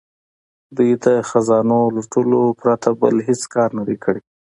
[0.75, 4.21] دوی د خزانو لوټلو پرته بل هیڅ کار نه دی کړی.